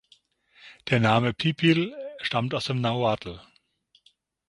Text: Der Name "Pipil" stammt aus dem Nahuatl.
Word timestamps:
Der 0.89 0.99
Name 0.99 1.31
"Pipil" 1.31 1.95
stammt 2.23 2.55
aus 2.55 2.65
dem 2.65 2.81
Nahuatl. 2.81 3.39